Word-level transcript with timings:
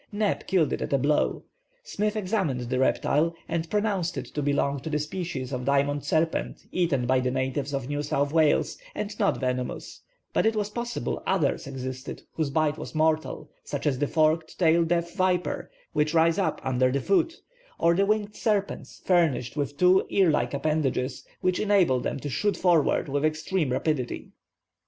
Neb 0.11 0.47
killed 0.47 0.73
it 0.73 0.81
at 0.81 0.93
a 0.93 0.97
blow. 0.97 1.43
Smith 1.83 2.15
examined 2.15 2.61
the 2.61 2.79
reptile, 2.79 3.35
and 3.47 3.69
pronounced 3.69 4.17
it 4.17 4.25
to 4.25 4.41
belong 4.41 4.79
to 4.79 4.89
the 4.89 4.97
species 4.97 5.53
of 5.53 5.63
diamond 5.65 6.03
serpents 6.03 6.65
eaten 6.71 7.05
by 7.05 7.19
the 7.19 7.29
natives 7.29 7.71
of 7.71 7.87
New 7.87 8.01
South 8.01 8.33
Wales 8.33 8.79
and 8.95 9.19
not 9.19 9.37
venomous, 9.39 10.01
but 10.33 10.47
it 10.47 10.55
was 10.55 10.71
possible 10.71 11.21
others 11.27 11.67
existed 11.67 12.23
whose 12.33 12.49
bite 12.49 12.79
was 12.79 12.95
mortal, 12.95 13.51
such 13.63 13.85
as 13.85 13.99
the 13.99 14.07
forked 14.07 14.57
tail 14.57 14.83
deaf 14.83 15.13
viper, 15.13 15.69
which 15.93 16.15
rise 16.15 16.39
up 16.39 16.59
under 16.63 16.91
the 16.91 16.99
foot, 16.99 17.35
or 17.77 17.93
the 17.93 18.07
winged 18.07 18.35
serpents, 18.35 19.03
furnished 19.05 19.55
with 19.55 19.77
two 19.77 20.07
ear 20.09 20.31
like 20.31 20.55
appendages, 20.55 21.23
which 21.41 21.59
enable 21.59 21.99
them 21.99 22.19
to 22.19 22.27
shoot 22.27 22.57
forward 22.57 23.07
with 23.07 23.23
extreme 23.23 23.69
rapidity. 23.71 24.31